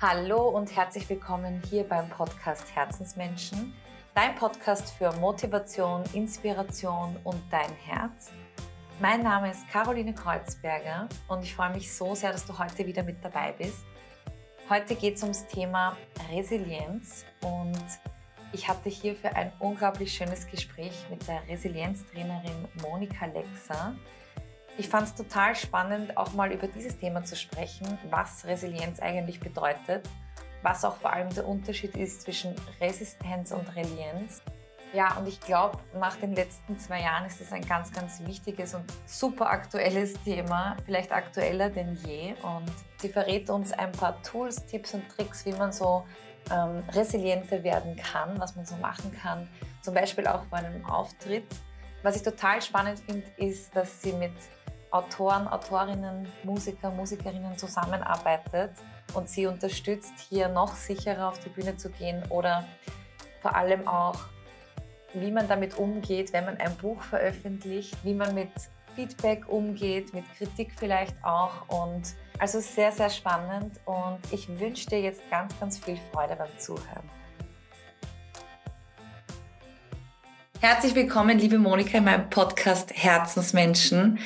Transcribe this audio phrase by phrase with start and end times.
[0.00, 3.74] Hallo und herzlich willkommen hier beim Podcast Herzensmenschen,
[4.14, 8.30] dein Podcast für Motivation, Inspiration und dein Herz.
[9.00, 13.02] Mein Name ist Caroline Kreuzberger und ich freue mich so sehr, dass du heute wieder
[13.02, 13.84] mit dabei bist.
[14.70, 15.96] Heute geht es ums Thema
[16.30, 17.82] Resilienz und
[18.52, 23.96] ich hatte hierfür ein unglaublich schönes Gespräch mit der Resilienztrainerin Monika Lexer.
[24.78, 29.40] Ich fand es total spannend, auch mal über dieses Thema zu sprechen, was Resilienz eigentlich
[29.40, 30.08] bedeutet,
[30.62, 34.40] was auch vor allem der Unterschied ist zwischen Resistenz und Relienz.
[34.92, 38.72] Ja, und ich glaube, nach den letzten zwei Jahren ist es ein ganz, ganz wichtiges
[38.74, 42.34] und super aktuelles Thema, vielleicht aktueller denn je.
[42.42, 46.04] Und sie verrät uns ein paar Tools, Tipps und Tricks, wie man so
[46.52, 49.48] ähm, resilienter werden kann, was man so machen kann,
[49.82, 51.44] zum Beispiel auch vor einem Auftritt.
[52.04, 54.32] Was ich total spannend finde, ist, dass sie mit
[54.90, 58.72] Autoren, Autorinnen, Musiker, Musikerinnen zusammenarbeitet
[59.14, 62.64] und sie unterstützt, hier noch sicherer auf die Bühne zu gehen oder
[63.40, 64.16] vor allem auch,
[65.14, 68.50] wie man damit umgeht, wenn man ein Buch veröffentlicht, wie man mit
[68.94, 75.00] Feedback umgeht, mit Kritik vielleicht auch und also sehr, sehr spannend und ich wünsche dir
[75.00, 77.08] jetzt ganz, ganz viel Freude beim Zuhören.
[80.60, 84.18] Herzlich willkommen, liebe Monika, in meinem Podcast Herzensmenschen.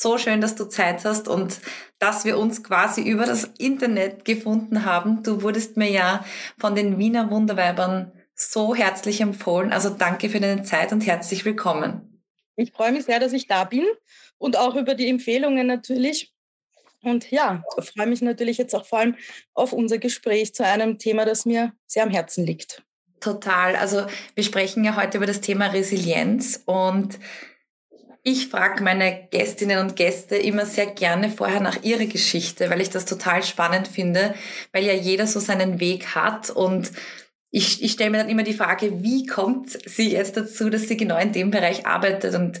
[0.00, 1.58] So schön, dass du Zeit hast und
[1.98, 5.24] dass wir uns quasi über das Internet gefunden haben.
[5.24, 6.24] Du wurdest mir ja
[6.56, 9.72] von den Wiener Wunderweibern so herzlich empfohlen.
[9.72, 12.22] Also danke für deine Zeit und herzlich willkommen.
[12.54, 13.86] Ich freue mich sehr, dass ich da bin
[14.36, 16.32] und auch über die Empfehlungen natürlich.
[17.02, 19.16] Und ja, freue mich natürlich jetzt auch vor allem
[19.54, 22.84] auf unser Gespräch zu einem Thema, das mir sehr am Herzen liegt.
[23.18, 23.74] Total.
[23.74, 27.18] Also wir sprechen ja heute über das Thema Resilienz und
[28.30, 32.90] ich frage meine Gästinnen und Gäste immer sehr gerne vorher nach ihrer Geschichte, weil ich
[32.90, 34.34] das total spannend finde,
[34.70, 36.92] weil ja jeder so seinen Weg hat und
[37.50, 40.98] ich, ich stelle mir dann immer die Frage, wie kommt sie jetzt dazu, dass sie
[40.98, 42.60] genau in dem Bereich arbeitet und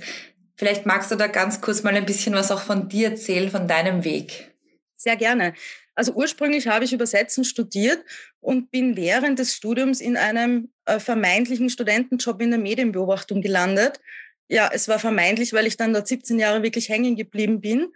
[0.56, 3.68] vielleicht magst du da ganz kurz mal ein bisschen was auch von dir erzählen, von
[3.68, 4.50] deinem Weg.
[4.96, 5.52] Sehr gerne.
[5.94, 8.02] Also ursprünglich habe ich Übersetzen studiert
[8.40, 14.00] und bin während des Studiums in einem äh, vermeintlichen Studentenjob in der Medienbeobachtung gelandet
[14.48, 17.88] ja, es war vermeintlich, weil ich dann dort 17 Jahre wirklich hängen geblieben bin.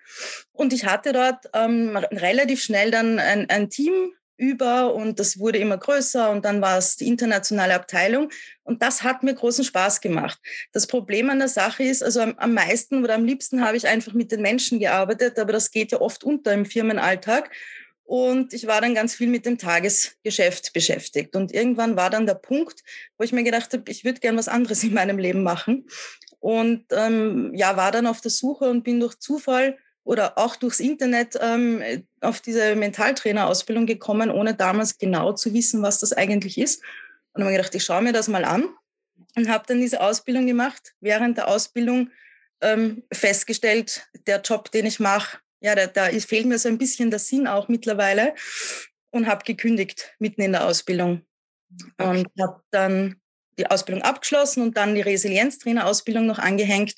[0.53, 5.59] Und ich hatte dort ähm, relativ schnell dann ein, ein Team über und das wurde
[5.59, 8.31] immer größer und dann war es die internationale Abteilung
[8.65, 10.41] und das hat mir großen Spaß gemacht.
[10.73, 13.87] Das Problem an der Sache ist, also am, am meisten oder am liebsten habe ich
[13.87, 17.51] einfach mit den Menschen gearbeitet, aber das geht ja oft unter im Firmenalltag
[18.05, 21.37] und ich war dann ganz viel mit dem Tagesgeschäft beschäftigt.
[21.37, 22.83] Und irgendwann war dann der Punkt,
[23.17, 25.87] wo ich mir gedacht habe, ich würde gern was anderes in meinem Leben machen.
[26.42, 30.80] Und ähm, ja, war dann auf der Suche und bin durch Zufall oder auch durchs
[30.80, 31.80] Internet ähm,
[32.20, 36.82] auf diese Mentaltrainerausbildung gekommen, ohne damals genau zu wissen, was das eigentlich ist.
[37.32, 38.64] Und habe mir gedacht, ich schaue mir das mal an
[39.36, 40.94] und habe dann diese Ausbildung gemacht.
[40.98, 42.10] Während der Ausbildung
[42.60, 47.10] ähm, festgestellt, der Job, den ich mache, ja, da, da fehlt mir so ein bisschen
[47.10, 48.34] der Sinn auch mittlerweile
[49.10, 51.24] und habe gekündigt mitten in der Ausbildung.
[51.98, 53.22] Und habe dann
[53.59, 56.95] die Ausbildung abgeschlossen und dann die Resilienztrainerausbildung noch angehängt.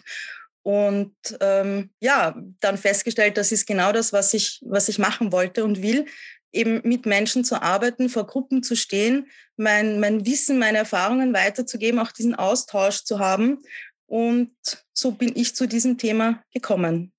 [0.62, 5.64] Und ähm, ja, dann festgestellt, das ist genau das, was ich, was ich machen wollte
[5.64, 6.06] und will,
[6.52, 12.00] eben mit Menschen zu arbeiten, vor Gruppen zu stehen, mein, mein Wissen, meine Erfahrungen weiterzugeben,
[12.00, 13.58] auch diesen Austausch zu haben.
[14.06, 14.52] Und
[14.92, 17.12] so bin ich zu diesem Thema gekommen.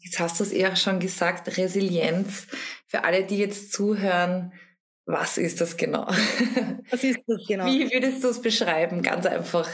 [0.00, 2.46] Jetzt hast du es eher schon gesagt, Resilienz.
[2.86, 4.52] Für alle, die jetzt zuhören,
[5.06, 6.06] was ist das genau?
[6.90, 7.66] Was ist das genau?
[7.66, 9.02] Wie würdest du es beschreiben?
[9.02, 9.68] Ganz einfach.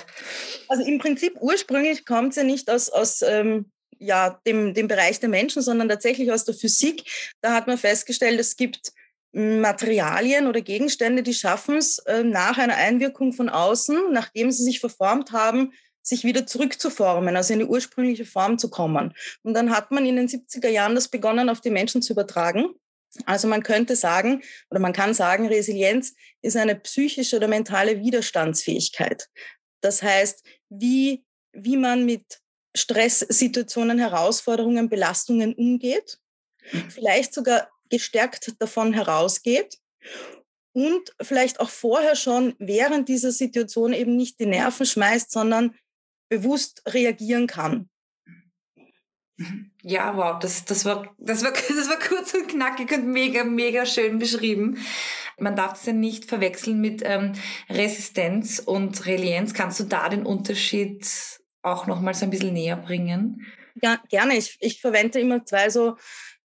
[0.68, 5.20] Also im Prinzip ursprünglich kommt es ja nicht aus, aus ähm, ja, dem, dem Bereich
[5.20, 7.04] der Menschen, sondern tatsächlich aus der Physik.
[7.40, 8.92] Da hat man festgestellt, es gibt
[9.32, 14.80] Materialien oder Gegenstände, die schaffen es äh, nach einer Einwirkung von außen, nachdem sie sich
[14.80, 19.14] verformt haben, sich wieder zurückzuformen, also in die ursprüngliche Form zu kommen.
[19.42, 22.74] Und dann hat man in den 70er Jahren das begonnen, auf die Menschen zu übertragen.
[23.26, 29.28] Also man könnte sagen, oder man kann sagen, Resilienz ist eine psychische oder mentale Widerstandsfähigkeit.
[29.80, 32.40] Das heißt, wie, wie man mit
[32.76, 36.18] Stresssituationen, Herausforderungen, Belastungen umgeht,
[36.72, 36.90] mhm.
[36.90, 39.78] vielleicht sogar gestärkt davon herausgeht
[40.72, 45.74] und vielleicht auch vorher schon während dieser Situation eben nicht die Nerven schmeißt, sondern
[46.28, 47.90] bewusst reagieren kann.
[49.82, 53.86] Ja, wow, das, das, war, das, war, das war kurz und knackig und mega, mega
[53.86, 54.78] schön beschrieben.
[55.38, 57.32] Man darf es ja nicht verwechseln mit ähm,
[57.68, 59.54] Resistenz und Relienz.
[59.54, 61.06] Kannst du da den Unterschied
[61.62, 63.46] auch noch mal so ein bisschen näher bringen?
[63.82, 64.36] Ja, gerne.
[64.36, 65.96] Ich, ich verwende immer zwei so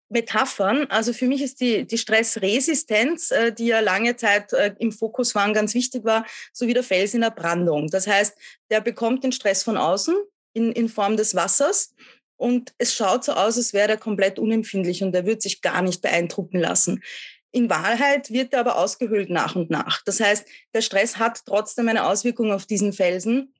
[0.08, 0.86] Metaphern.
[0.90, 5.36] Also für mich ist die, die Stressresistenz, äh, die ja lange Zeit äh, im Fokus
[5.36, 7.86] war, ganz wichtig war, so wie der Fels in der Brandung.
[7.86, 8.36] Das heißt,
[8.70, 10.16] der bekommt den Stress von außen
[10.52, 11.94] in, in Form des Wassers
[12.40, 15.82] und es schaut so aus, als wäre er komplett unempfindlich und er wird sich gar
[15.82, 17.02] nicht beeindrucken lassen.
[17.52, 20.02] In Wahrheit wird er aber ausgehöhlt nach und nach.
[20.04, 23.52] Das heißt, der Stress hat trotzdem eine Auswirkung auf diesen Felsen.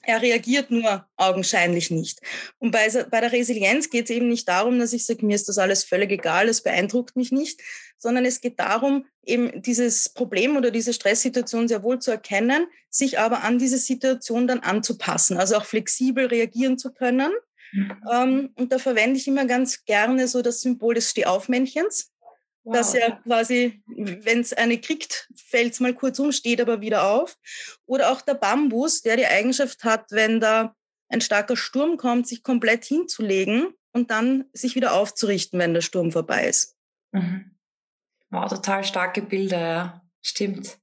[0.00, 2.20] Er reagiert nur augenscheinlich nicht.
[2.58, 5.50] Und bei, bei der Resilienz geht es eben nicht darum, dass ich sage, mir ist
[5.50, 7.60] das alles völlig egal, es beeindruckt mich nicht,
[7.98, 13.18] sondern es geht darum, eben dieses Problem oder diese Stresssituation sehr wohl zu erkennen, sich
[13.18, 17.30] aber an diese Situation dann anzupassen, also auch flexibel reagieren zu können.
[18.12, 22.12] Ähm, und da verwende ich immer ganz gerne so das Symbol des Stehaufmännchens.
[22.62, 22.76] Wow.
[22.76, 27.04] Dass er quasi, wenn es eine kriegt, fällt es mal kurz um, steht aber wieder
[27.04, 27.36] auf.
[27.84, 30.74] Oder auch der Bambus, der die Eigenschaft hat, wenn da
[31.10, 36.10] ein starker Sturm kommt, sich komplett hinzulegen und dann sich wieder aufzurichten, wenn der Sturm
[36.10, 36.76] vorbei ist.
[37.12, 37.50] Mhm.
[38.30, 40.00] Wow, total starke Bilder, ja.
[40.22, 40.78] Stimmt.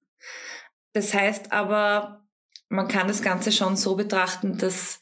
[0.94, 2.27] Das heißt aber,
[2.69, 4.99] man kann das Ganze schon so betrachten, dass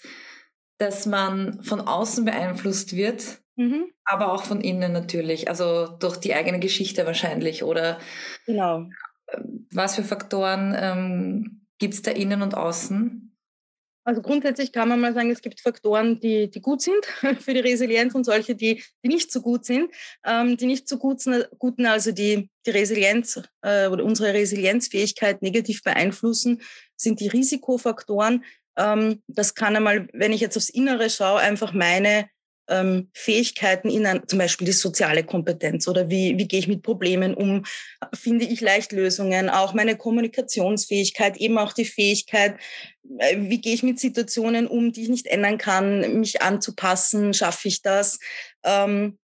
[0.79, 3.91] dass man von außen beeinflusst wird, mhm.
[4.05, 7.99] aber auch von innen natürlich, also durch die eigene Geschichte wahrscheinlich oder
[8.45, 8.85] genau.
[9.71, 13.29] was für Faktoren ähm, gibt es da innen und außen?
[14.05, 17.05] Also grundsätzlich kann man mal sagen, es gibt Faktoren, die, die gut sind
[17.41, 19.93] für die Resilienz und solche, die, die nicht so gut sind.
[20.25, 25.43] Ähm, die nicht so gut sind, guten, also die, die Resilienz äh, oder unsere Resilienzfähigkeit
[25.43, 26.61] negativ beeinflussen,
[26.95, 28.43] sind die Risikofaktoren, ähm,
[29.27, 32.29] das kann einmal, wenn ich jetzt aufs Innere schaue, einfach meine
[32.69, 36.83] ähm, Fähigkeiten in ein, zum Beispiel die soziale Kompetenz oder wie, wie gehe ich mit
[36.83, 37.65] Problemen um,
[38.13, 42.55] finde ich leicht Lösungen, auch meine Kommunikationsfähigkeit, eben auch die Fähigkeit,
[43.17, 47.67] äh, wie gehe ich mit Situationen um, die ich nicht ändern kann, mich anzupassen, schaffe
[47.67, 48.19] ich das.
[48.63, 49.17] Ähm,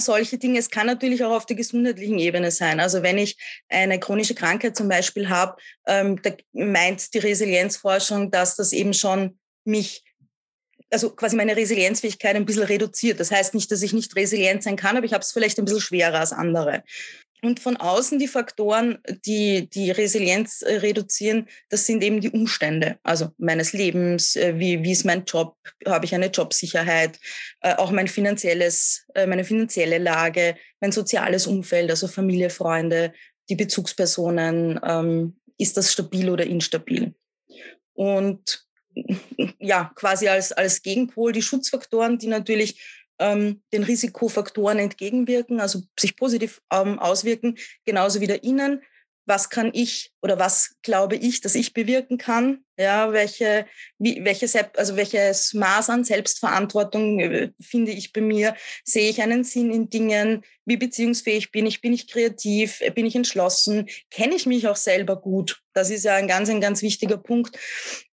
[0.00, 0.58] solche Dinge.
[0.58, 2.80] Es kann natürlich auch auf der gesundheitlichen Ebene sein.
[2.80, 3.36] Also wenn ich
[3.68, 5.56] eine chronische Krankheit zum Beispiel habe,
[5.86, 10.02] ähm, da meint die Resilienzforschung, dass das eben schon mich
[10.90, 13.18] also quasi meine Resilienzfähigkeit ein bisschen reduziert.
[13.18, 15.64] Das heißt nicht, dass ich nicht resilient sein kann, aber ich habe es vielleicht ein
[15.64, 16.84] bisschen schwerer als andere.
[17.44, 22.98] Und von außen die Faktoren, die die Resilienz äh, reduzieren, das sind eben die Umstände,
[23.02, 25.54] also meines Lebens, äh, wie, wie ist mein Job,
[25.86, 27.20] habe ich eine Jobsicherheit,
[27.60, 33.12] äh, auch mein finanzielles, meine finanzielle Lage, mein soziales Umfeld, also Familie, Freunde,
[33.50, 37.14] die Bezugspersonen, ähm, ist das stabil oder instabil?
[37.92, 38.64] Und
[39.58, 46.16] ja, quasi als, als Gegenpol die Schutzfaktoren, die natürlich ähm, den Risikofaktoren entgegenwirken, also sich
[46.16, 48.82] positiv ähm, auswirken, genauso wie der Innen.
[49.26, 52.62] Was kann ich oder was glaube ich, dass ich bewirken kann?
[52.76, 53.66] Ja, welche,
[53.98, 54.46] wie, welche,
[54.76, 58.54] also welches Maß an Selbstverantwortung äh, finde ich bei mir?
[58.84, 60.42] Sehe ich einen Sinn in Dingen?
[60.66, 61.80] Wie beziehungsfähig bin ich?
[61.80, 62.80] Bin ich kreativ?
[62.94, 63.88] Bin ich entschlossen?
[64.10, 65.62] Kenne ich mich auch selber gut?
[65.72, 67.56] Das ist ja ein ganz, ein ganz wichtiger Punkt.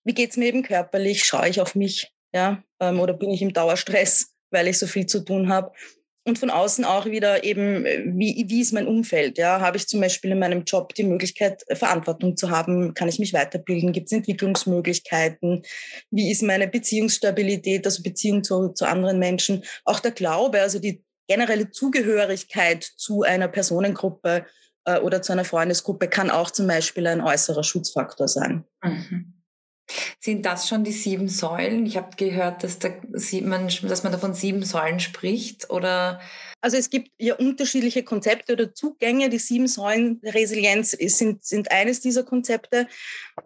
[0.04, 1.24] Wie geht's mir eben körperlich?
[1.24, 2.12] Schaue ich auf mich?
[2.34, 4.34] Ja, ähm, oder bin ich im Dauerstress?
[4.52, 5.72] Weil ich so viel zu tun habe.
[6.28, 9.38] Und von außen auch wieder eben, wie, wie ist mein Umfeld?
[9.38, 12.94] Ja, habe ich zum Beispiel in meinem Job die Möglichkeit, Verantwortung zu haben?
[12.94, 13.94] Kann ich mich weiterbilden?
[13.94, 15.64] Gibt es Entwicklungsmöglichkeiten?
[16.12, 19.64] Wie ist meine Beziehungsstabilität, also Beziehung zu, zu anderen Menschen?
[19.86, 24.46] Auch der Glaube, also die generelle Zugehörigkeit zu einer Personengruppe
[24.84, 28.66] äh, oder zu einer Freundesgruppe kann auch zum Beispiel ein äußerer Schutzfaktor sein.
[28.83, 29.37] Mhm.
[30.28, 31.86] Sind das schon die sieben Säulen?
[31.86, 32.90] Ich habe gehört, dass, da,
[33.44, 36.19] man, dass man da von sieben Säulen spricht, oder?
[36.60, 39.30] Also es gibt ja unterschiedliche Konzepte oder Zugänge.
[39.30, 42.88] Die sieben Säulen der Resilienz sind, sind eines dieser Konzepte.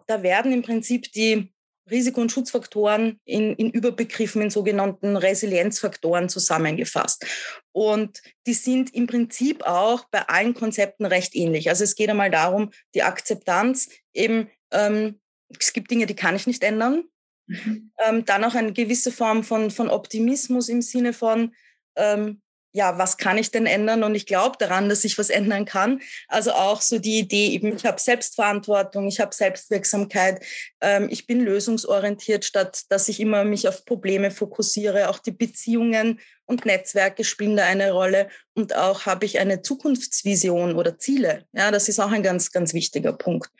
[0.08, 1.52] Da werden im Prinzip die
[1.88, 7.24] Risiko- und Schutzfaktoren in, in Überbegriffen, in sogenannten Resilienzfaktoren zusammengefasst.
[7.70, 11.68] Und die sind im Prinzip auch bei allen Konzepten recht ähnlich.
[11.68, 15.20] Also es geht einmal darum, die Akzeptanz eben ähm,
[15.58, 17.04] es gibt Dinge, die kann ich nicht ändern.
[17.46, 17.92] Mhm.
[18.04, 21.54] Ähm, dann auch eine gewisse Form von, von Optimismus im Sinne von,
[21.96, 22.40] ähm,
[22.74, 24.02] ja, was kann ich denn ändern?
[24.02, 26.00] Und ich glaube daran, dass ich was ändern kann.
[26.28, 30.42] Also auch so die Idee, eben, ich habe Selbstverantwortung, ich habe Selbstwirksamkeit,
[30.80, 35.10] ähm, ich bin lösungsorientiert, statt dass ich immer mich auf Probleme fokussiere.
[35.10, 38.28] Auch die Beziehungen und Netzwerke spielen da eine Rolle.
[38.54, 41.44] Und auch habe ich eine Zukunftsvision oder Ziele.
[41.52, 43.50] Ja, das ist auch ein ganz, ganz wichtiger Punkt.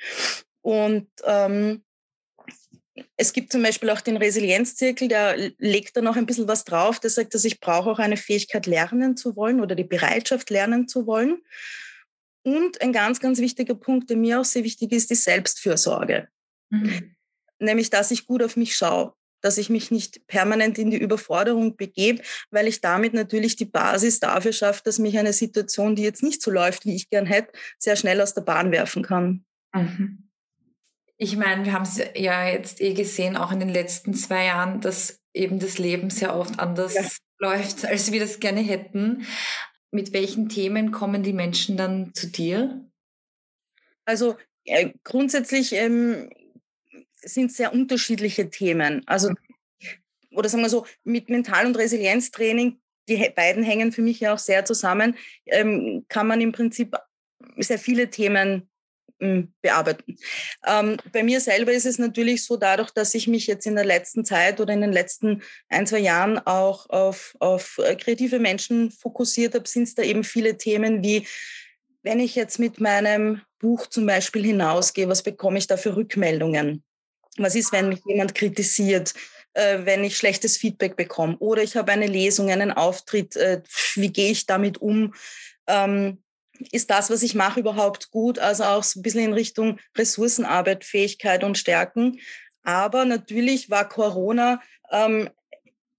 [0.62, 1.84] Und ähm,
[3.16, 7.00] es gibt zum Beispiel auch den Resilienzzirkel, der legt da noch ein bisschen was drauf,
[7.00, 10.88] der sagt, dass ich brauche auch eine Fähigkeit lernen zu wollen oder die Bereitschaft lernen
[10.88, 11.42] zu wollen.
[12.44, 16.28] Und ein ganz, ganz wichtiger Punkt, der mir auch sehr wichtig ist, die Selbstfürsorge.
[16.70, 17.14] Mhm.
[17.58, 19.14] Nämlich, dass ich gut auf mich schaue.
[19.42, 24.20] dass ich mich nicht permanent in die Überforderung begebe, weil ich damit natürlich die Basis
[24.20, 27.52] dafür schaffe, dass mich eine Situation, die jetzt nicht so läuft, wie ich gern hätte,
[27.78, 29.44] sehr schnell aus der Bahn werfen kann.
[29.74, 30.30] Mhm.
[31.22, 34.80] Ich meine, wir haben es ja jetzt eh gesehen, auch in den letzten zwei Jahren,
[34.80, 37.06] dass eben das Leben sehr oft anders ja.
[37.38, 39.24] läuft, als wir das gerne hätten.
[39.92, 42.84] Mit welchen Themen kommen die Menschen dann zu dir?
[44.04, 46.28] Also äh, grundsätzlich ähm,
[47.20, 49.06] sind sehr unterschiedliche Themen.
[49.06, 49.32] Also,
[50.32, 54.40] oder sagen wir so, mit Mental- und Resilienztraining, die beiden hängen für mich ja auch
[54.40, 56.96] sehr zusammen, ähm, kann man im Prinzip
[57.58, 58.68] sehr viele Themen
[59.60, 60.16] bearbeiten.
[60.66, 63.84] Ähm, bei mir selber ist es natürlich so, dadurch, dass ich mich jetzt in der
[63.84, 68.90] letzten Zeit oder in den letzten ein, zwei Jahren auch auf, auf äh, kreative Menschen
[68.90, 71.26] fokussiert habe, sind es da eben viele Themen wie,
[72.02, 76.82] wenn ich jetzt mit meinem Buch zum Beispiel hinausgehe, was bekomme ich da für Rückmeldungen?
[77.38, 79.14] Was ist, wenn mich jemand kritisiert?
[79.54, 83.62] Äh, wenn ich schlechtes Feedback bekomme oder ich habe eine Lesung, einen Auftritt, äh,
[83.94, 85.14] wie gehe ich damit um?
[85.66, 86.22] Ähm,
[86.70, 88.38] ist das, was ich mache, überhaupt gut?
[88.38, 92.18] Also auch so ein bisschen in Richtung Ressourcenarbeit, Fähigkeit und Stärken.
[92.62, 95.28] Aber natürlich war Corona, ähm,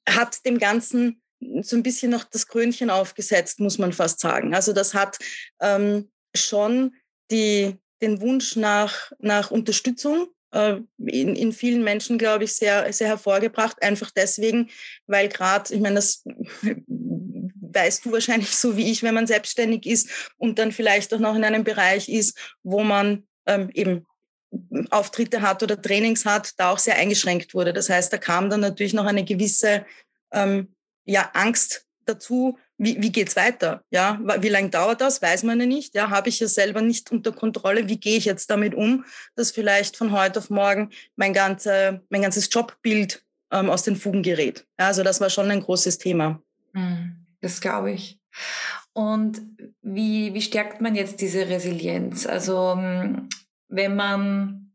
[0.08, 1.22] hat dem Ganzen
[1.62, 4.56] so ein bisschen noch das Krönchen aufgesetzt, muss man fast sagen.
[4.56, 5.18] Also das hat
[5.62, 6.96] ähm, schon
[7.32, 13.08] die, den Wunsch nach, nach Unterstützung äh, in, in vielen Menschen, glaube ich, sehr, sehr
[13.08, 13.82] hervorgebracht.
[13.82, 14.70] Einfach deswegen,
[15.08, 16.24] weil gerade, ich meine, das
[17.74, 21.36] weißt du wahrscheinlich so wie ich, wenn man selbstständig ist und dann vielleicht auch noch
[21.36, 24.06] in einem Bereich ist, wo man ähm, eben
[24.92, 27.74] Auftritte hat oder Trainings hat, da auch sehr eingeschränkt wurde.
[27.74, 29.86] Das heißt, da kam dann natürlich noch eine gewisse
[30.32, 30.74] ähm,
[31.06, 33.84] ja, Angst dazu, wie, wie geht's weiter?
[33.92, 35.22] Ja, wie lange dauert das?
[35.22, 35.96] Weiß man ja nicht.
[35.96, 37.88] Ja, habe ich ja selber nicht unter Kontrolle.
[37.88, 42.24] Wie gehe ich jetzt damit um, dass vielleicht von heute auf morgen mein, ganze, mein
[42.24, 44.66] ganzes Jobbild ähm, aus den Fugen gerät?
[44.80, 46.42] Ja, also das war schon ein großes Thema.
[46.74, 47.23] Mhm.
[47.44, 48.22] Das glaube ich.
[48.94, 49.42] Und
[49.82, 52.26] wie, wie stärkt man jetzt diese Resilienz?
[52.26, 53.28] Also hm,
[53.68, 54.72] wenn man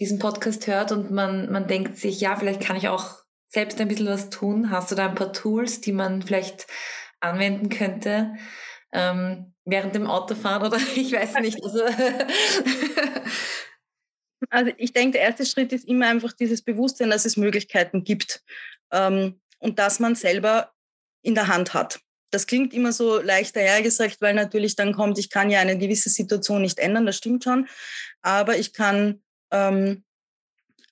[0.00, 3.16] diesen Podcast hört und man, man denkt sich, ja, vielleicht kann ich auch
[3.48, 4.70] selbst ein bisschen was tun.
[4.70, 6.66] Hast du da ein paar Tools, die man vielleicht
[7.20, 8.34] anwenden könnte
[8.92, 11.62] ähm, während dem Autofahren oder ich weiß nicht.
[11.62, 11.82] Also,
[14.48, 18.42] also ich denke, der erste Schritt ist immer einfach dieses Bewusstsein, dass es Möglichkeiten gibt
[18.92, 20.72] ähm, und dass man selber
[21.22, 22.00] in der Hand hat.
[22.30, 26.10] Das klingt immer so leicht dahergesagt, weil natürlich dann kommt, ich kann ja eine gewisse
[26.10, 27.68] Situation nicht ändern, das stimmt schon,
[28.22, 30.04] aber ich kann ähm,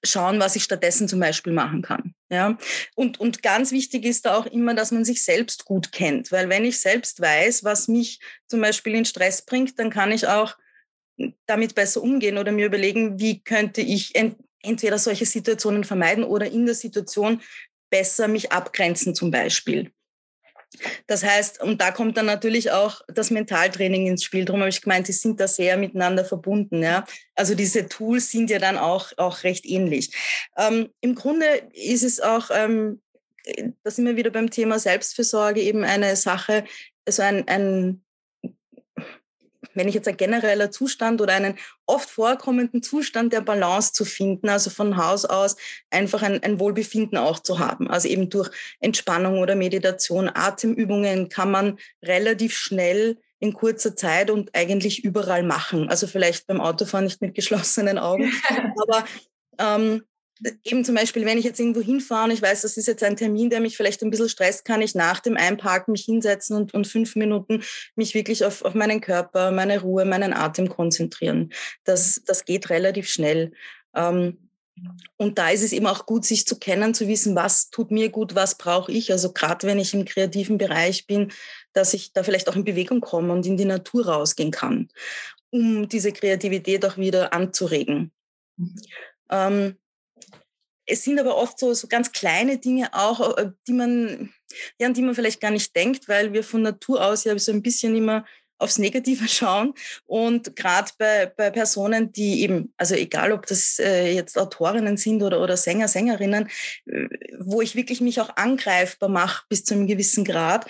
[0.04, 2.14] schauen, was ich stattdessen zum Beispiel machen kann.
[2.30, 2.56] Ja?
[2.94, 6.48] Und, und ganz wichtig ist da auch immer, dass man sich selbst gut kennt, weil
[6.48, 10.56] wenn ich selbst weiß, was mich zum Beispiel in Stress bringt, dann kann ich auch
[11.46, 16.46] damit besser umgehen oder mir überlegen, wie könnte ich ent entweder solche Situationen vermeiden oder
[16.46, 17.42] in der Situation
[17.90, 19.92] besser mich abgrenzen zum Beispiel.
[21.06, 24.44] Das heißt, und da kommt dann natürlich auch das Mentaltraining ins Spiel.
[24.44, 26.82] Darum habe ich gemeint, die sind da sehr miteinander verbunden.
[26.82, 27.04] Ja?
[27.34, 30.14] Also diese Tools sind ja dann auch, auch recht ähnlich.
[30.56, 33.00] Ähm, Im Grunde ist es auch, ähm,
[33.82, 36.64] da sind wir wieder beim Thema Selbstfürsorge, eben eine Sache,
[37.06, 38.04] also ein, ein
[39.74, 44.48] wenn ich jetzt ein genereller Zustand oder einen oft vorkommenden Zustand der Balance zu finden,
[44.48, 45.56] also von Haus aus
[45.90, 47.90] einfach ein, ein Wohlbefinden auch zu haben.
[47.90, 48.50] Also eben durch
[48.80, 55.88] Entspannung oder Meditation, Atemübungen kann man relativ schnell in kurzer Zeit und eigentlich überall machen.
[55.88, 58.32] Also vielleicht beim Autofahren nicht mit geschlossenen Augen,
[58.82, 59.04] aber
[59.58, 60.02] ähm,
[60.64, 63.16] eben zum Beispiel, wenn ich jetzt irgendwo hinfahre und ich weiß, das ist jetzt ein
[63.16, 66.74] Termin, der mich vielleicht ein bisschen stresst, kann ich nach dem Einparken mich hinsetzen und,
[66.74, 67.62] und fünf Minuten
[67.94, 71.52] mich wirklich auf, auf meinen Körper, meine Ruhe, meinen Atem konzentrieren.
[71.84, 73.52] Das, das geht relativ schnell.
[73.94, 74.38] Ähm,
[75.16, 78.08] und da ist es eben auch gut, sich zu kennen, zu wissen, was tut mir
[78.08, 79.12] gut, was brauche ich.
[79.12, 81.30] Also gerade wenn ich im kreativen Bereich bin,
[81.72, 84.88] dass ich da vielleicht auch in Bewegung komme und in die Natur rausgehen kann,
[85.50, 88.10] um diese Kreativität auch wieder anzuregen.
[88.56, 88.74] Mhm.
[89.30, 89.76] Ähm,
[90.86, 94.32] es sind aber oft so, so ganz kleine Dinge auch, äh, die man,
[94.78, 97.52] ja, an die man vielleicht gar nicht denkt, weil wir von Natur aus ja so
[97.52, 98.24] ein bisschen immer
[98.58, 99.74] aufs Negative schauen.
[100.04, 105.22] Und gerade bei, bei Personen, die eben, also egal ob das äh, jetzt Autorinnen sind
[105.22, 106.48] oder, oder Sänger, Sängerinnen,
[106.86, 110.66] äh, wo ich wirklich mich auch angreifbar mache bis zu einem gewissen Grad.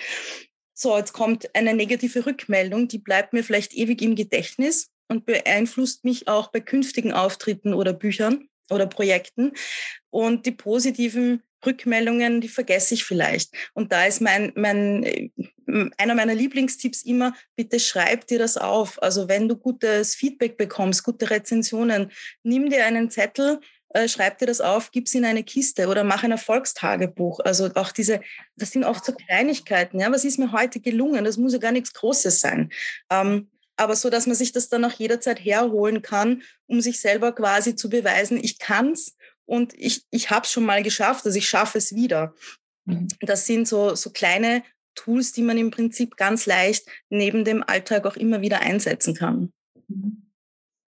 [0.73, 6.03] So, jetzt kommt eine negative Rückmeldung, die bleibt mir vielleicht ewig im Gedächtnis und beeinflusst
[6.03, 9.51] mich auch bei künftigen Auftritten oder Büchern oder Projekten.
[10.09, 13.51] Und die positiven Rückmeldungen, die vergesse ich vielleicht.
[13.73, 15.29] Und da ist mein, mein, äh,
[15.97, 19.01] einer meiner Lieblingstipps immer, bitte schreib dir das auf.
[19.01, 22.11] Also wenn du gutes Feedback bekommst, gute Rezensionen,
[22.43, 23.59] nimm dir einen Zettel
[23.95, 27.39] äh, schreib dir das auf, gib es in eine Kiste oder mach ein Erfolgstagebuch.
[27.39, 28.19] Also auch diese,
[28.57, 30.01] das sind oft so Kleinigkeiten.
[30.01, 31.23] Ja, was ist mir heute gelungen?
[31.23, 32.71] Das muss ja gar nichts Großes sein.
[33.09, 37.33] Ähm, aber so, dass man sich das dann auch jederzeit herholen kann, um sich selber
[37.33, 39.15] quasi zu beweisen, ich kann's
[39.45, 42.33] und ich, ich habe es schon mal geschafft, also ich schaffe es wieder.
[42.85, 43.07] Mhm.
[43.21, 44.63] Das sind so, so kleine
[44.95, 49.51] Tools, die man im Prinzip ganz leicht neben dem Alltag auch immer wieder einsetzen kann.
[49.87, 50.31] Mhm.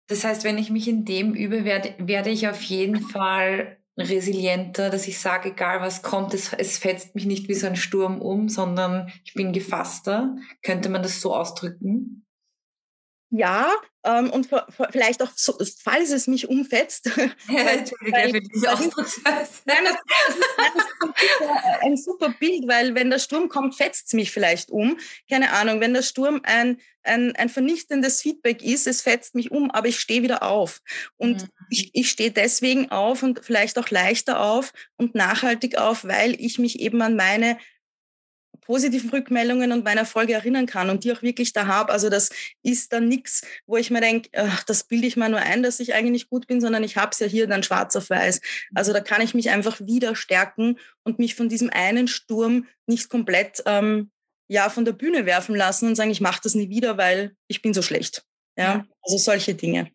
[0.07, 4.89] Das heißt, wenn ich mich in dem übe, werde, werde ich auf jeden Fall resilienter,
[4.89, 8.21] dass ich sage, egal was kommt, es, es fetzt mich nicht wie so ein Sturm
[8.21, 10.35] um, sondern ich bin gefasster.
[10.61, 12.25] Könnte man das so ausdrücken?
[13.35, 13.73] Ja,
[14.03, 14.47] ähm, und
[14.91, 17.09] vielleicht auch, so, falls es mich umfetzt.
[17.49, 19.51] Ja, Entschuldige für diese Ausdrucksweise.
[19.65, 19.95] Nein, das,
[20.27, 24.99] das ist ein super Bild, weil wenn der Sturm kommt, fetzt es mich vielleicht um.
[25.29, 29.71] Keine Ahnung, wenn der Sturm ein, ein, ein vernichtendes Feedback ist, es fetzt mich um,
[29.71, 30.81] aber ich stehe wieder auf.
[31.17, 31.47] Und mhm.
[31.71, 36.59] ich, ich stehe deswegen auf und vielleicht auch leichter auf und nachhaltig auf, weil ich
[36.59, 37.57] mich eben an meine
[38.65, 41.91] positiven Rückmeldungen und meine Erfolge erinnern kann und die auch wirklich da habe.
[41.91, 42.29] Also das
[42.61, 44.29] ist dann nichts, wo ich mir denke,
[44.67, 47.19] das bilde ich mir nur ein, dass ich eigentlich gut bin, sondern ich habe es
[47.19, 48.41] ja hier dann schwarz auf weiß.
[48.73, 53.09] Also da kann ich mich einfach wieder stärken und mich von diesem einen Sturm nicht
[53.09, 54.11] komplett ähm,
[54.47, 57.61] ja, von der Bühne werfen lassen und sagen, ich mache das nie wieder, weil ich
[57.61, 58.25] bin so schlecht.
[58.55, 59.91] Ja, also solche Dinge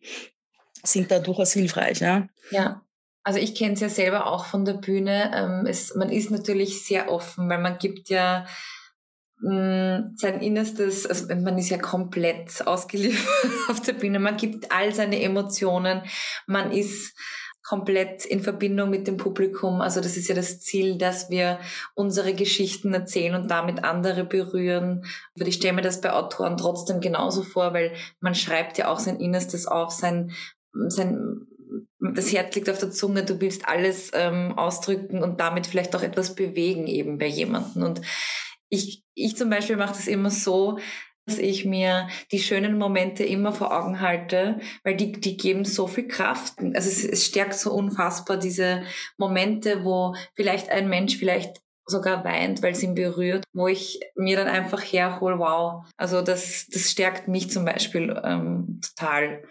[0.83, 1.99] sind da durchaus hilfreich.
[1.99, 2.27] Ja.
[2.51, 2.81] Ja.
[3.23, 5.31] Also ich kenne es ja selber auch von der Bühne.
[5.35, 8.45] Ähm, es, man ist natürlich sehr offen, weil man gibt ja
[9.41, 14.19] mh, mm, sein Innerstes, also man ist ja komplett ausgeliefert auf der Bühne.
[14.19, 16.01] Man gibt all seine Emotionen.
[16.47, 17.15] Man ist
[17.69, 19.79] komplett in Verbindung mit dem Publikum.
[19.79, 21.59] Also das ist ja das Ziel, dass wir
[21.93, 25.05] unsere Geschichten erzählen und damit andere berühren.
[25.35, 28.97] Aber ich stelle mir das bei Autoren trotzdem genauso vor, weil man schreibt ja auch
[28.97, 30.31] sein Innerstes auf, sein,
[30.87, 31.45] sein
[31.99, 36.03] das Herz liegt auf der Zunge, du willst alles ähm, ausdrücken und damit vielleicht auch
[36.03, 37.83] etwas bewegen eben bei jemandem.
[37.83, 38.01] Und
[38.69, 40.79] ich, ich zum Beispiel mache das immer so,
[41.25, 45.87] dass ich mir die schönen Momente immer vor Augen halte, weil die, die geben so
[45.87, 46.59] viel Kraft.
[46.59, 48.83] Also es, es stärkt so unfassbar diese
[49.17, 54.37] Momente, wo vielleicht ein Mensch vielleicht sogar weint, weil es ihn berührt, wo ich mir
[54.37, 55.85] dann einfach herhole, wow.
[55.97, 59.43] Also das, das stärkt mich zum Beispiel ähm, total.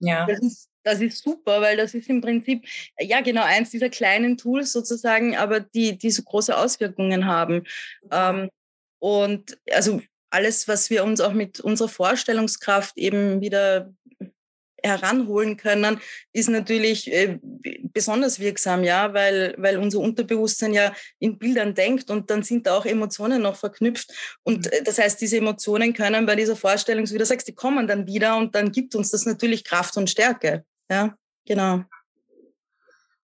[0.00, 0.26] Ja.
[0.26, 2.66] Das ist, das ist super, weil das ist im Prinzip,
[2.98, 7.64] ja genau, eins dieser kleinen Tools sozusagen, aber die, die so große Auswirkungen haben.
[8.10, 8.48] Ähm,
[8.98, 13.92] und also alles, was wir uns auch mit unserer Vorstellungskraft eben wieder
[14.82, 16.00] heranholen können,
[16.32, 22.30] ist natürlich äh, besonders wirksam, ja, weil, weil unser Unterbewusstsein ja in Bildern denkt und
[22.30, 24.38] dann sind da auch Emotionen noch verknüpft.
[24.44, 24.72] Und mhm.
[24.72, 27.86] äh, das heißt, diese Emotionen können bei dieser Vorstellung, so wie du sagst, die kommen
[27.86, 30.64] dann wieder und dann gibt uns das natürlich Kraft und Stärke.
[30.90, 31.84] Ja, genau.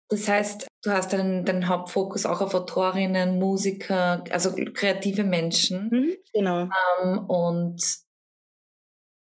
[0.09, 5.89] Das heißt, du hast deinen, deinen Hauptfokus auch auf Autorinnen, Musiker, also kreative Menschen.
[5.89, 6.69] Mhm, genau.
[7.01, 7.81] Ähm, und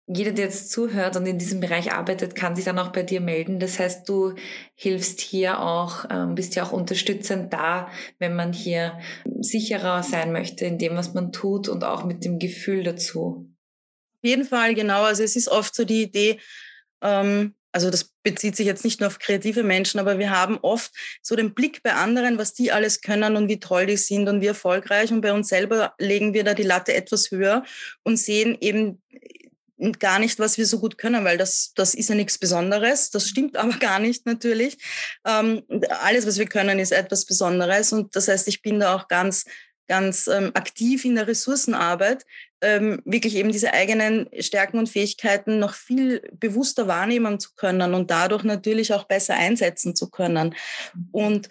[0.09, 3.19] jeder, der jetzt zuhört und in diesem Bereich arbeitet, kann sich dann auch bei dir
[3.19, 3.59] melden.
[3.59, 4.35] Das heißt, du
[4.75, 8.97] hilfst hier auch, ähm, bist ja auch unterstützend da, wenn man hier
[9.41, 13.51] sicherer sein möchte in dem, was man tut und auch mit dem Gefühl dazu.
[14.15, 15.03] Auf jeden Fall, genau.
[15.03, 16.39] Also es ist oft so die Idee,
[17.01, 20.91] ähm, also das bezieht sich jetzt nicht nur auf kreative Menschen, aber wir haben oft
[21.21, 24.41] so den Blick bei anderen, was die alles können und wie toll die sind und
[24.41, 25.11] wie erfolgreich.
[25.11, 27.63] Und bei uns selber legen wir da die Latte etwas höher
[28.01, 28.99] und sehen eben
[29.99, 33.11] gar nicht, was wir so gut können, weil das, das ist ja nichts Besonderes.
[33.11, 34.79] Das stimmt aber gar nicht natürlich.
[35.23, 35.61] Ähm,
[36.01, 37.93] alles, was wir können, ist etwas Besonderes.
[37.93, 39.45] Und das heißt, ich bin da auch ganz,
[39.87, 42.25] ganz ähm, aktiv in der Ressourcenarbeit,
[42.61, 48.09] ähm, wirklich eben diese eigenen Stärken und Fähigkeiten noch viel bewusster wahrnehmen zu können und
[48.09, 50.55] dadurch natürlich auch besser einsetzen zu können.
[51.11, 51.49] Und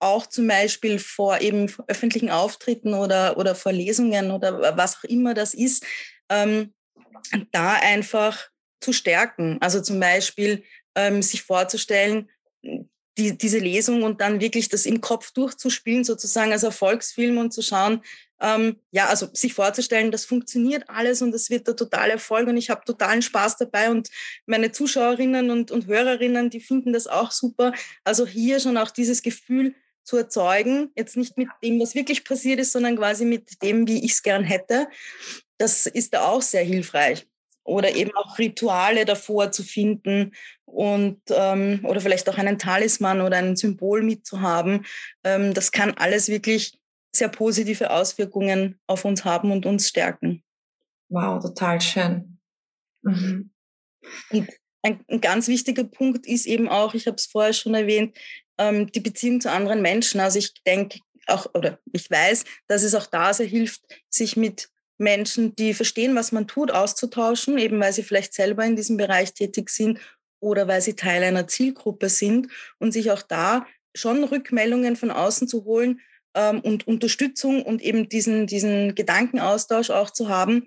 [0.00, 5.34] auch zum Beispiel vor eben öffentlichen Auftritten oder, oder vor Lesungen oder was auch immer
[5.34, 5.84] das ist,
[6.28, 6.72] ähm,
[7.50, 8.48] da einfach
[8.80, 9.58] zu stärken.
[9.60, 10.62] Also zum Beispiel
[10.94, 12.30] ähm, sich vorzustellen,
[12.62, 17.62] die, diese Lesung und dann wirklich das im Kopf durchzuspielen, sozusagen als Erfolgsfilm und zu
[17.62, 18.02] schauen,
[18.40, 22.56] ähm, ja, also sich vorzustellen, das funktioniert alles und das wird der totale Erfolg und
[22.56, 24.08] ich habe totalen Spaß dabei und
[24.46, 27.72] meine Zuschauerinnen und, und Hörerinnen, die finden das auch super.
[28.04, 29.74] Also hier schon auch dieses Gefühl
[30.04, 34.04] zu erzeugen, jetzt nicht mit dem, was wirklich passiert ist, sondern quasi mit dem, wie
[34.04, 34.88] ich es gern hätte.
[35.58, 37.26] Das ist da auch sehr hilfreich.
[37.64, 40.32] Oder eben auch Rituale davor zu finden
[40.64, 44.86] und ähm, oder vielleicht auch einen Talisman oder ein Symbol mitzuhaben.
[45.24, 46.78] Ähm, das kann alles wirklich
[47.12, 50.42] sehr positive Auswirkungen auf uns haben und uns stärken.
[51.08, 52.38] Wow, total schön.
[53.02, 53.50] Mhm.
[54.30, 54.48] Und
[54.82, 58.16] ein, ein, ganz wichtiger Punkt ist eben auch, ich habe es vorher schon erwähnt,
[58.58, 60.20] ähm, die Beziehung zu anderen Menschen.
[60.20, 64.70] Also ich denke auch, oder ich weiß, dass es auch da sehr hilft, sich mit
[64.98, 69.32] Menschen, die verstehen, was man tut, auszutauschen, eben weil sie vielleicht selber in diesem Bereich
[69.32, 70.00] tätig sind
[70.40, 75.48] oder weil sie Teil einer Zielgruppe sind und sich auch da schon Rückmeldungen von außen
[75.48, 76.00] zu holen
[76.38, 80.64] ähm, und Unterstützung und eben diesen, diesen Gedankenaustausch auch zu haben,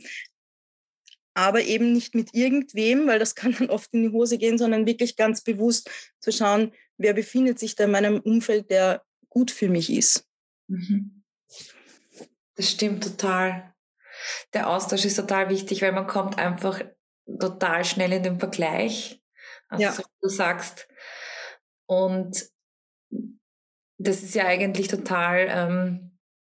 [1.33, 4.85] aber eben nicht mit irgendwem, weil das kann dann oft in die Hose gehen, sondern
[4.85, 9.69] wirklich ganz bewusst zu schauen, wer befindet sich da in meinem Umfeld, der gut für
[9.69, 10.27] mich ist.
[10.67, 11.23] Mhm.
[12.55, 13.73] Das stimmt total.
[14.53, 16.81] Der Austausch ist total wichtig, weil man kommt einfach
[17.39, 19.23] total schnell in den Vergleich.
[19.69, 19.91] Also ja.
[19.93, 20.87] so du sagst.
[21.87, 22.50] Und
[24.03, 26.11] das ist ja eigentlich total ähm,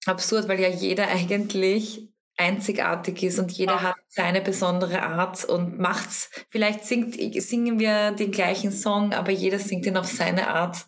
[0.05, 6.29] absurd, weil ja jeder eigentlich einzigartig ist und jeder hat seine besondere Art und macht's.
[6.49, 10.85] Vielleicht singt, singen wir den gleichen Song, aber jeder singt ihn auf seine Art.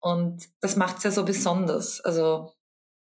[0.00, 2.00] Und das macht's ja so besonders.
[2.00, 2.56] Also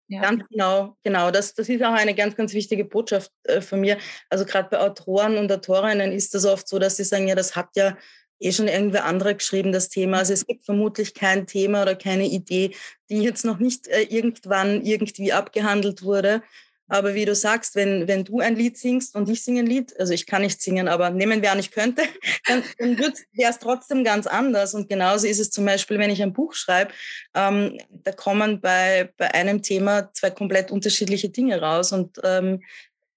[0.08, 0.22] ja.
[0.22, 1.30] Ganz genau, genau.
[1.30, 3.98] Das, das ist auch eine ganz, ganz wichtige Botschaft äh, von mir.
[4.30, 7.56] Also gerade bei Autoren und Autorinnen ist das oft so, dass sie sagen, ja, das
[7.56, 7.96] hat ja
[8.40, 10.18] eh schon irgendwer andere geschrieben, das Thema.
[10.18, 12.74] Also es gibt vermutlich kein Thema oder keine Idee,
[13.08, 16.42] die jetzt noch nicht äh, irgendwann irgendwie abgehandelt wurde.
[16.88, 19.98] Aber wie du sagst, wenn, wenn du ein Lied singst und ich singe ein Lied,
[19.98, 22.02] also ich kann nicht singen, aber nehmen wir an, ich könnte,
[22.46, 24.74] dann, dann wäre es trotzdem ganz anders.
[24.74, 26.92] Und genauso ist es zum Beispiel, wenn ich ein Buch schreibe,
[27.34, 31.92] ähm, da kommen bei, bei einem Thema zwei komplett unterschiedliche Dinge raus.
[31.92, 32.62] Und ähm,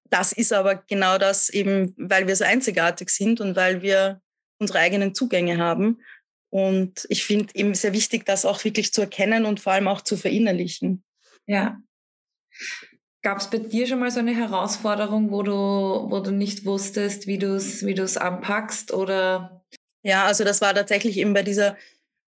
[0.10, 4.20] das ist aber genau das eben, weil wir so einzigartig sind und weil wir
[4.60, 6.02] unsere eigenen Zugänge haben.
[6.52, 10.02] Und ich finde eben sehr wichtig, das auch wirklich zu erkennen und vor allem auch
[10.02, 11.04] zu verinnerlichen.
[11.46, 11.82] Ja.
[13.22, 17.28] Gab es bei dir schon mal so eine Herausforderung, wo du, wo du nicht wusstest,
[17.28, 18.94] wie du es wie du's anpackst?
[18.94, 19.64] Oder?
[20.04, 21.78] Ja, also das war tatsächlich eben bei, dieser,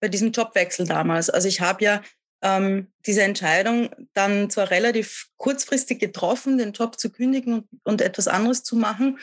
[0.00, 1.30] bei diesem Jobwechsel damals.
[1.30, 2.02] Also ich habe ja
[2.42, 8.28] ähm, diese Entscheidung dann zwar relativ kurzfristig getroffen, den Job zu kündigen und, und etwas
[8.28, 9.18] anderes zu machen,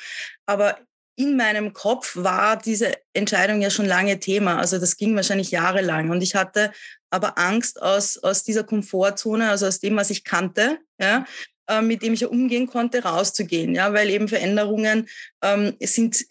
[0.47, 0.79] aber
[1.21, 4.57] in meinem Kopf war diese Entscheidung ja schon lange Thema.
[4.57, 6.09] Also das ging wahrscheinlich jahrelang.
[6.09, 6.71] Und ich hatte
[7.11, 11.25] aber Angst aus, aus dieser Komfortzone, also aus dem, was ich kannte, ja,
[11.67, 13.75] äh, mit dem ich ja umgehen konnte, rauszugehen.
[13.75, 15.07] Ja, weil eben Veränderungen
[15.43, 16.25] ähm, sind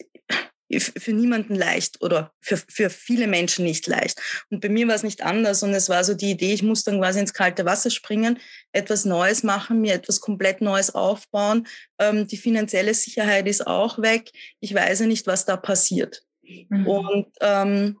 [0.79, 4.21] für niemanden leicht oder für, für viele Menschen nicht leicht.
[4.49, 6.83] Und bei mir war es nicht anders und es war so die Idee, ich muss
[6.83, 8.39] dann quasi ins kalte Wasser springen,
[8.71, 11.67] etwas Neues machen, mir etwas komplett Neues aufbauen.
[11.99, 14.31] Ähm, die finanzielle Sicherheit ist auch weg.
[14.59, 16.23] Ich weiß ja nicht, was da passiert.
[16.69, 16.87] Mhm.
[16.87, 17.97] Und ähm,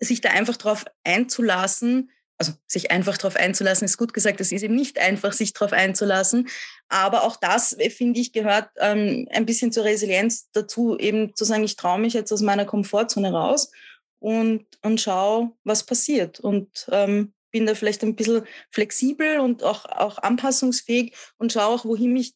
[0.00, 2.10] sich da einfach drauf einzulassen,
[2.42, 5.72] also sich einfach darauf einzulassen, ist gut gesagt, es ist eben nicht einfach, sich darauf
[5.72, 6.48] einzulassen.
[6.88, 11.44] Aber auch das, äh, finde ich, gehört ähm, ein bisschen zur Resilienz dazu, eben zu
[11.44, 13.70] sagen, ich traue mich jetzt aus meiner Komfortzone raus
[14.18, 16.40] und, und schaue, was passiert.
[16.40, 21.84] Und ähm, bin da vielleicht ein bisschen flexibel und auch, auch anpassungsfähig und schaue auch,
[21.84, 22.34] wohin mich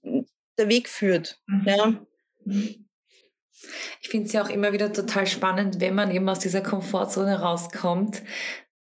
[0.58, 1.40] der Weg führt.
[1.46, 1.66] Mhm.
[1.66, 2.06] Ja.
[4.00, 7.40] Ich finde es ja auch immer wieder total spannend, wenn man eben aus dieser Komfortzone
[7.40, 8.22] rauskommt,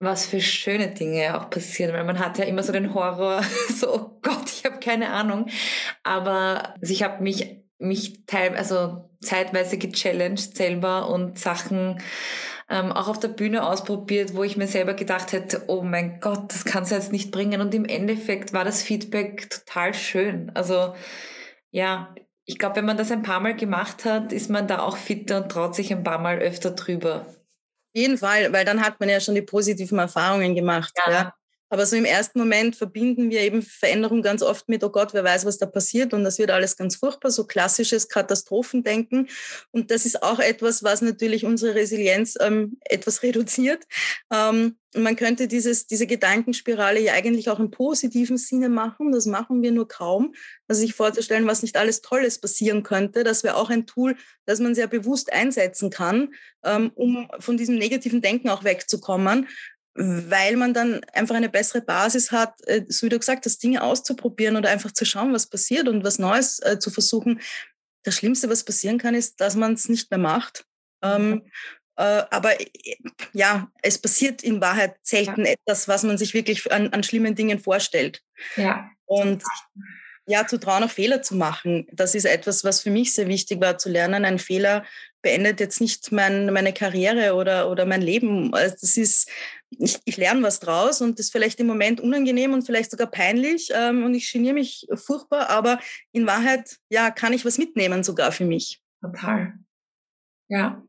[0.00, 3.42] was für schöne Dinge auch passieren, weil man hat ja immer so den Horror,
[3.74, 5.46] so oh Gott, ich habe keine Ahnung.
[6.02, 12.00] Aber also ich habe mich mich teil, also zeitweise gechallenged selber und Sachen
[12.68, 16.52] ähm, auch auf der Bühne ausprobiert, wo ich mir selber gedacht hätte, oh mein Gott,
[16.52, 17.60] das kannst du jetzt nicht bringen.
[17.60, 20.52] Und im Endeffekt war das Feedback total schön.
[20.54, 20.94] Also
[21.70, 24.96] ja, ich glaube, wenn man das ein paar Mal gemacht hat, ist man da auch
[24.96, 27.26] fitter und traut sich ein paar Mal öfter drüber
[27.94, 30.92] jeden Fall, weil dann hat man ja schon die positiven Erfahrungen gemacht.
[31.06, 31.12] Ja.
[31.12, 31.34] ja.
[31.70, 35.24] Aber so im ersten Moment verbinden wir eben Veränderung ganz oft mit, oh Gott, wer
[35.24, 39.28] weiß, was da passiert und das wird alles ganz furchtbar, so klassisches Katastrophendenken.
[39.70, 43.84] Und das ist auch etwas, was natürlich unsere Resilienz ähm, etwas reduziert.
[44.32, 49.12] Ähm, man könnte dieses, diese Gedankenspirale ja eigentlich auch im positiven Sinne machen.
[49.12, 50.34] Das machen wir nur kaum.
[50.66, 53.22] Also sich vorzustellen, was nicht alles Tolles passieren könnte.
[53.22, 57.76] Das wäre auch ein Tool, das man sehr bewusst einsetzen kann, ähm, um von diesem
[57.76, 59.46] negativen Denken auch wegzukommen
[59.94, 63.82] weil man dann einfach eine bessere Basis hat, äh, so wie du gesagt hast, Dinge
[63.82, 67.40] auszuprobieren oder einfach zu schauen, was passiert und was Neues äh, zu versuchen.
[68.04, 70.64] Das Schlimmste, was passieren kann, ist, dass man es nicht mehr macht.
[71.02, 71.42] Ähm,
[71.96, 72.66] äh, aber äh,
[73.32, 75.52] ja, es passiert in Wahrheit selten ja.
[75.52, 78.22] etwas, was man sich wirklich an, an schlimmen Dingen vorstellt.
[78.56, 78.90] Ja.
[79.06, 79.42] Und
[80.26, 81.86] ja, zu trauen, auch Fehler zu machen.
[81.92, 84.24] Das ist etwas, was für mich sehr wichtig war, zu lernen.
[84.24, 84.84] Ein Fehler
[85.22, 88.54] beendet jetzt nicht mein, meine Karriere oder, oder mein Leben.
[88.54, 89.28] Also das ist,
[89.78, 93.06] ich, ich lerne was draus und das ist vielleicht im Moment unangenehm und vielleicht sogar
[93.06, 95.78] peinlich ähm, und ich geniere mich furchtbar, aber
[96.12, 98.82] in Wahrheit, ja, kann ich was mitnehmen sogar für mich.
[99.00, 99.54] Total.
[100.48, 100.82] Ja.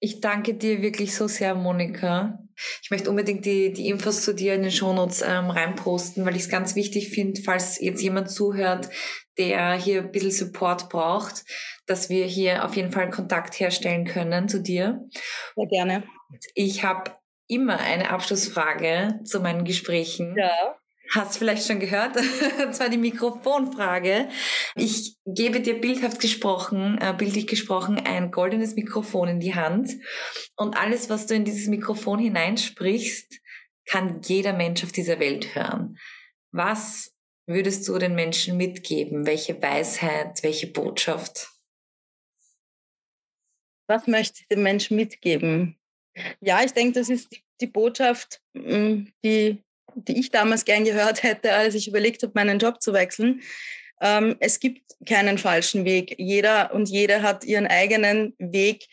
[0.00, 2.38] Ich danke dir wirklich so sehr, Monika.
[2.82, 6.42] Ich möchte unbedingt die, die Infos zu dir in den Shownotes ähm, reinposten, weil ich
[6.42, 8.90] es ganz wichtig finde, falls jetzt jemand zuhört,
[9.38, 11.44] der hier ein bisschen Support braucht,
[11.86, 15.08] dass wir hier auf jeden Fall Kontakt herstellen können zu dir.
[15.56, 16.04] Sehr gerne.
[16.54, 17.10] Ich habe
[17.46, 20.36] immer eine Abschlussfrage zu meinen Gesprächen.
[20.36, 20.76] Ja.
[21.14, 22.16] Hast vielleicht schon gehört,
[22.66, 24.28] und zwar die Mikrofonfrage.
[24.74, 29.92] Ich gebe dir bildhaft gesprochen, äh, bildlich gesprochen, ein goldenes Mikrofon in die Hand
[30.56, 33.38] und alles, was du in dieses Mikrofon hineinsprichst,
[33.86, 35.98] kann jeder Mensch auf dieser Welt hören.
[36.52, 37.14] Was
[37.46, 39.26] würdest du den Menschen mitgeben?
[39.26, 41.50] Welche Weisheit, welche Botschaft?
[43.86, 45.78] Was möchte ich den Menschen mitgeben?
[46.40, 51.22] Ja, ich denke, das ist die, die Botschaft, mm, die die ich damals gern gehört
[51.22, 53.42] hätte, als ich überlegt habe, meinen Job zu wechseln.
[54.00, 56.14] Ähm, es gibt keinen falschen Weg.
[56.18, 58.86] Jeder und jede hat ihren eigenen Weg,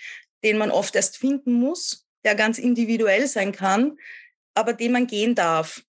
[0.43, 3.97] den man oft erst finden muss, der ganz individuell sein kann,
[4.53, 5.83] aber den man gehen darf.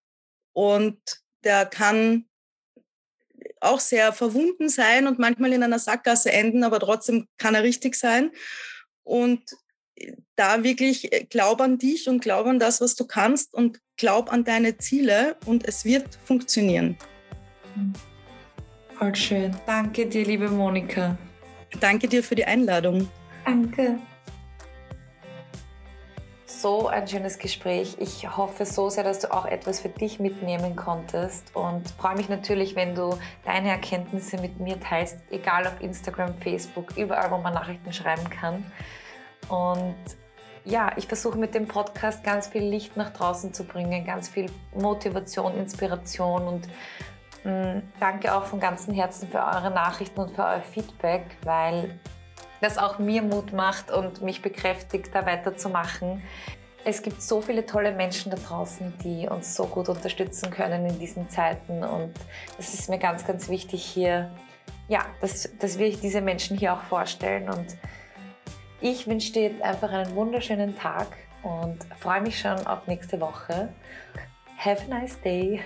[0.52, 0.98] Und
[1.44, 2.26] der kann
[3.60, 7.94] auch sehr verwunden sein und manchmal in einer Sackgasse enden, aber trotzdem kann er richtig
[7.94, 8.32] sein.
[9.04, 9.42] Und
[10.36, 14.32] da wirklich äh, glaub an dich und glaub an das, was du kannst und glaub
[14.32, 16.96] an deine Ziele und es wird funktionieren.
[18.98, 19.56] Voll schön.
[19.66, 21.16] Danke dir, liebe Monika.
[21.80, 23.08] Danke dir für die Einladung.
[23.44, 23.98] Danke.
[26.46, 27.96] So ein schönes Gespräch.
[27.98, 32.28] Ich hoffe so sehr, dass du auch etwas für dich mitnehmen konntest und freue mich
[32.28, 37.54] natürlich, wenn du deine Erkenntnisse mit mir teilst, egal auf Instagram, Facebook, überall, wo man
[37.54, 38.64] Nachrichten schreiben kann.
[39.48, 39.96] Und
[40.64, 44.46] ja, ich versuche mit dem Podcast ganz viel Licht nach draußen zu bringen, ganz viel
[44.74, 46.68] Motivation, Inspiration und
[47.44, 51.98] mh, mm, danke auch von ganzem Herzen für eure Nachrichten und für euer Feedback, weil
[52.60, 56.22] das auch mir Mut macht und mich bekräftigt, da weiterzumachen.
[56.84, 60.98] Es gibt so viele tolle Menschen da draußen, die uns so gut unterstützen können in
[60.98, 62.12] diesen Zeiten und
[62.58, 64.30] es ist mir ganz, ganz wichtig hier,
[64.88, 67.66] ja, dass, dass wir diese Menschen hier auch vorstellen und
[68.82, 71.06] ich wünsche dir jetzt einfach einen wunderschönen Tag
[71.42, 73.72] und freue mich schon auf nächste Woche.
[74.58, 75.60] Have a nice day.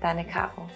[0.00, 0.68] Deine Caro.